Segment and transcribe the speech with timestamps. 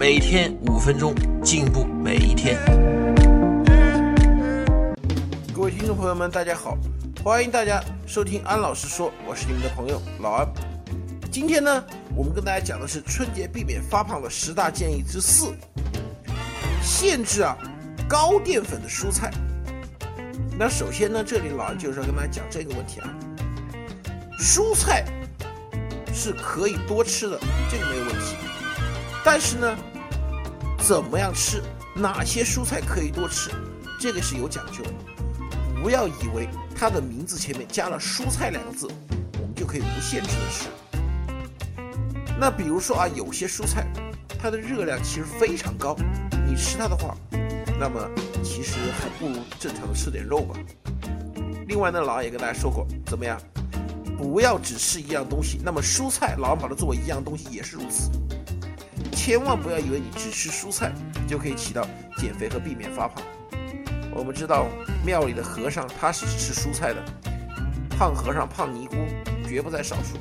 [0.00, 1.14] 每天五分钟，
[1.44, 2.56] 进步每一天。
[5.54, 6.78] 各位听众朋友们，大家好，
[7.22, 10.48] 欢迎大家收听安老师说，我是你们的朋友老安。
[11.30, 11.84] 今天呢，
[12.16, 15.54] 我们跟大家讲的是春节避免发胖的十大建议之四：
[16.82, 17.54] 限制啊
[18.08, 19.30] 高淀粉的蔬菜。
[20.58, 23.14] 那首先呢，这里老安就是要跟大家讲这个问题啊，
[24.38, 25.04] 蔬菜。
[26.12, 27.38] 是可以多吃的，
[27.70, 28.36] 这个没有问题。
[29.24, 29.76] 但是呢，
[30.78, 31.62] 怎么样吃，
[31.94, 33.50] 哪些蔬菜可以多吃，
[33.98, 34.82] 这个是有讲究。
[35.82, 38.86] 不要以为它的名字前面加了“蔬菜”两个字，
[39.34, 40.68] 我们就可以无限制的吃。
[42.38, 43.86] 那比如说啊，有些蔬菜
[44.38, 45.96] 它的热量其实非常高，
[46.46, 47.16] 你吃它的话，
[47.78, 48.08] 那么
[48.42, 50.54] 其实还不如正常的吃点肉吧。
[51.66, 53.40] 另外呢，老二也跟大家说过，怎么样？
[54.18, 58.10] 不要只吃一样东西，那么蔬菜老把它作为一样东西也是如此。
[59.22, 60.90] 千万不要以为你只吃蔬菜
[61.28, 63.22] 就可以起到减肥和避免发胖。
[64.14, 64.66] 我们知道
[65.04, 67.04] 庙里的和尚他是吃蔬菜的，
[67.90, 68.96] 胖和尚胖尼姑
[69.46, 70.16] 绝不在少数。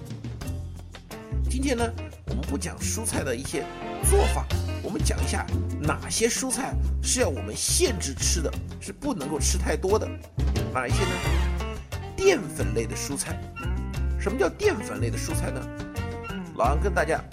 [1.50, 1.90] 今天呢，
[2.26, 3.64] 我们不讲蔬菜的一些
[4.10, 4.46] 做法，
[4.84, 5.48] 我们讲一下
[5.80, 10.06] 哪些蔬菜是要我们限制吃的，是不能够吃太多的。
[10.74, 11.12] 哪一些呢？
[12.18, 13.40] 淀粉类的蔬菜。
[14.20, 15.62] 什么叫淀粉类的蔬菜呢？
[16.58, 17.24] 老杨跟大家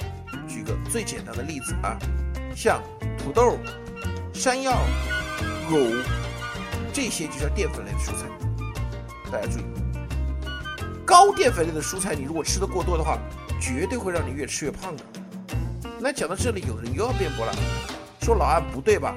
[0.56, 1.98] 举个最简单的例子啊，
[2.54, 2.82] 像
[3.18, 3.58] 土豆、
[4.32, 4.72] 山药、
[5.70, 5.76] 藕
[6.94, 8.26] 这些就叫淀粉类的蔬菜。
[9.30, 9.64] 大家注意，
[11.04, 13.18] 高淀粉类的蔬菜，你如果吃的过多的话，
[13.60, 15.04] 绝对会让你越吃越胖的。
[16.00, 17.52] 那讲到这里，有人又要辩驳了，
[18.22, 19.14] 说老安不对吧？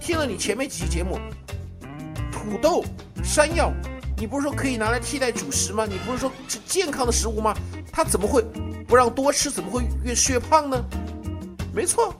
[0.00, 1.18] 听了你前面几期节目，
[2.30, 2.84] 土豆、
[3.24, 3.72] 山药。
[4.18, 5.84] 你不是说可以拿来替代主食吗？
[5.84, 7.52] 你不是说是健康的食物吗？
[7.92, 8.42] 它怎么会
[8.86, 9.50] 不让多吃？
[9.50, 10.84] 怎么会越吃越胖呢？
[11.72, 12.14] 没错，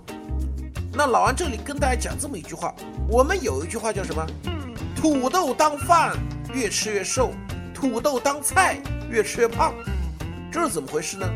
[0.92, 2.74] 那老安这里跟大家讲这么一句话：
[3.08, 4.26] 我们有一句话叫什么？
[4.94, 6.16] 土豆当饭，
[6.52, 7.30] 越吃越瘦；
[7.72, 9.72] 土豆当菜，越吃越胖。
[10.50, 11.26] 这是怎么回事呢？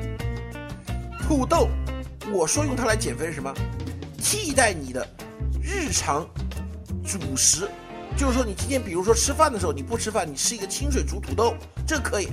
[1.26, 1.68] 土豆，
[2.32, 3.54] 我说用它来减肥是什么？
[4.18, 5.06] 替代你的
[5.62, 6.26] 日常
[7.04, 7.68] 主食。
[8.16, 11.54] 就是说，你今天比如说吃饭的时候，你不吃饭，你吃一个清水煮土豆，
[11.86, 12.28] 这可以。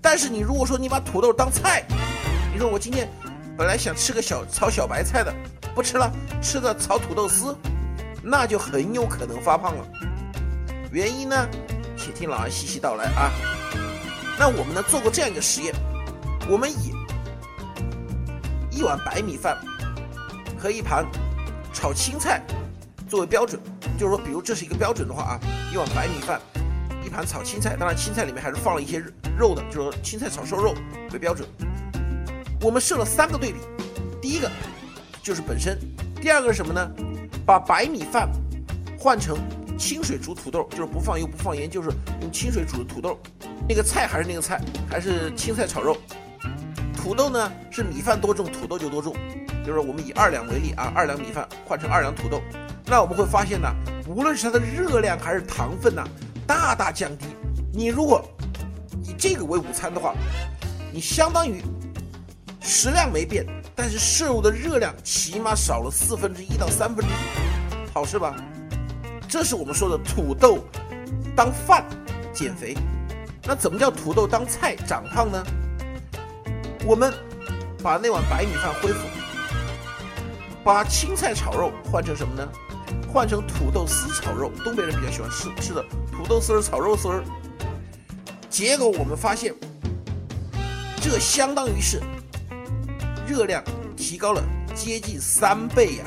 [0.00, 1.84] 但是你如果说你把土豆当菜，
[2.52, 3.08] 你说我今天
[3.56, 5.34] 本来想吃个小炒小白菜的，
[5.74, 7.56] 不吃了，吃个炒土豆丝，
[8.22, 9.86] 那就很有可能发胖了。
[10.90, 11.48] 原因呢，
[11.96, 13.32] 且听老二细细道来啊。
[14.38, 15.74] 那我们呢做过这样一个实验，
[16.46, 16.92] 我们以
[18.70, 19.56] 一碗白米饭
[20.58, 21.06] 和一盘
[21.72, 22.42] 炒青菜
[23.08, 23.58] 作为标准。
[23.98, 25.40] 就是说，比如这是一个标准的话啊，
[25.72, 26.38] 一碗白米饭，
[27.02, 29.02] 一盘炒青菜，当然青菜里面还是放了一些
[29.38, 30.74] 肉的，就是说青菜炒瘦肉
[31.12, 31.48] 为标准。
[32.62, 33.58] 我们设了三个对比，
[34.20, 34.48] 第一个
[35.20, 35.76] 就是本身，
[36.20, 36.88] 第二个是什么呢？
[37.44, 38.30] 把白米饭
[38.96, 39.36] 换成
[39.76, 41.90] 清水煮土豆，就是不放油不放盐，就是
[42.20, 43.18] 用清水煮的土豆。
[43.68, 45.96] 那个菜还是那个菜，还是青菜炒肉。
[46.96, 49.12] 土豆呢是米饭多重，土豆就多重。
[49.66, 52.40] 就是我们以二两为例啊，二两米饭换成二两土豆，
[52.86, 53.68] 那我们会发现呢。
[54.06, 56.06] 无论是它的热量还是糖分呐，
[56.46, 57.26] 大大降低。
[57.72, 58.24] 你如果
[59.02, 60.14] 以这个为午餐的话，
[60.92, 61.60] 你相当于
[62.62, 68.36] 食量没变，但是摄入的热量起码少了四分之一到三分之一，好吃吧？
[69.28, 70.64] 这是我们说的土豆
[71.34, 71.84] 当饭
[72.32, 72.76] 减肥。
[73.44, 75.44] 那怎么叫土豆当菜长胖呢？
[76.84, 77.12] 我们
[77.82, 79.00] 把那碗白米饭恢复，
[80.62, 82.48] 把青菜炒肉换成什么呢？
[83.12, 87.24] 换成土豆丝炒肉，东北人比较喜欢吃吃的土豆丝炒肉丝儿。
[88.48, 89.52] 结果我们发现，
[91.00, 92.00] 这相当于是
[93.26, 93.62] 热量
[93.96, 94.42] 提高了
[94.74, 96.04] 接近三倍呀！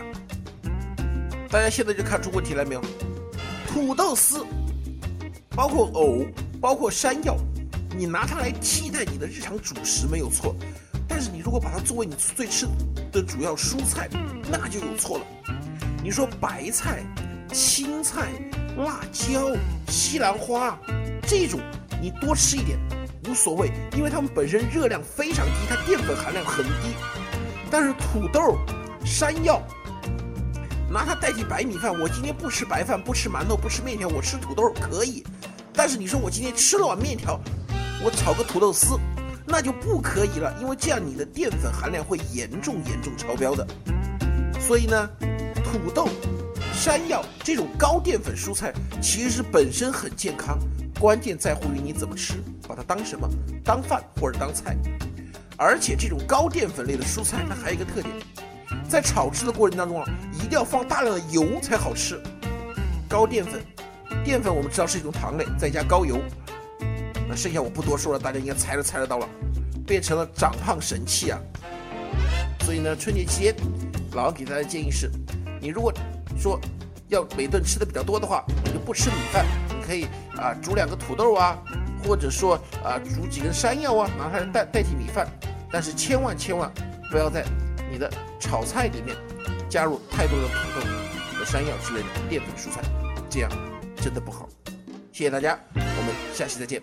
[1.49, 2.81] 大家现在就看出问题来没有？
[3.67, 4.45] 土豆丝，
[5.49, 6.25] 包括藕，
[6.59, 7.37] 包括山药，
[7.97, 10.55] 你拿它来替代你的日常主食没有错，
[11.07, 12.67] 但是你如果把它作为你最吃
[13.11, 14.09] 的主要蔬菜，
[14.49, 15.25] 那就有错了。
[16.03, 17.03] 你说白菜、
[17.51, 18.27] 青菜、
[18.77, 19.55] 辣椒、
[19.87, 20.77] 西兰花
[21.25, 21.59] 这种，
[22.01, 22.77] 你多吃一点
[23.27, 26.95] 无所谓，因为它们本身热量非常低，它淀粉含量很低。
[27.69, 28.57] 但是土豆、
[29.03, 29.61] 山药，
[30.89, 35.23] 拿它代替白米饭，我今天不吃白饭，不吃馒头，不吃面条，我吃土豆可以。
[35.73, 37.39] 但是你说我今天吃了碗面条，
[38.03, 38.97] 我炒个土豆丝，
[39.45, 43.67] 那就不可以了，因为这样你的淀粉含量会严重严重超标的。
[44.59, 45.09] 所以呢，
[45.63, 46.07] 土豆、
[46.73, 50.57] 山药这种高淀粉蔬菜其实本身很健康，
[50.99, 52.35] 关键在乎于你怎么吃，
[52.67, 53.29] 把它当什么？
[53.63, 54.75] 当饭或者当菜。
[55.57, 58.13] 而且这种高淀粉类的蔬菜，它还有一个特点，
[58.89, 62.21] 在炒制的过程当中啊，一定要放大量的油才好吃。
[63.07, 63.61] 高淀粉。
[64.23, 66.19] 淀粉我们知道是一种糖类，再加高油，
[67.27, 69.27] 那剩下我不多说了，大家应该猜都猜得到了，
[69.85, 71.39] 变成了长胖神器啊！
[72.61, 73.55] 所以呢，春节期间，
[74.13, 75.11] 老王给大家建议是，
[75.61, 75.93] 你如果
[76.39, 76.59] 说
[77.09, 80.05] 要每顿吃的比较多的话，你就不吃米饭，你可以
[80.37, 81.57] 啊煮两个土豆啊，
[82.07, 85.27] 或者说啊煮几根山药啊，拿它代代替米饭，
[85.71, 86.71] 但是千万千万
[87.11, 87.43] 不要在
[87.91, 89.15] 你的炒菜里面
[89.69, 90.87] 加入太多的土豆
[91.37, 92.81] 和山药之类的淀粉蔬菜，
[93.29, 93.49] 这样。
[93.97, 94.47] 真的不好，
[95.11, 96.79] 谢谢大家，我们下期再见。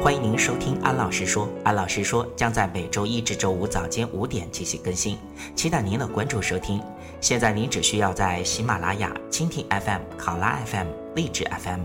[0.00, 5.16] 欢迎您收听安老师说，安老师说将在每周一至周五早间五点进行更新，
[5.54, 6.82] 期待您的关注收听。
[7.20, 11.84] 现在您只需要在喜马拉雅、蜻蜓 FM、考拉 FM、荔枝 FM。